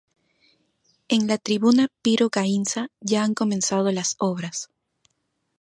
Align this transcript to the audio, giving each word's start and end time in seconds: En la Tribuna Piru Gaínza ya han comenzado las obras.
En 1.09 1.27
la 1.27 1.37
Tribuna 1.37 1.87
Piru 2.01 2.29
Gaínza 2.33 2.87
ya 3.01 3.23
han 3.23 3.35
comenzado 3.35 3.91
las 3.91 4.15
obras. 4.17 4.71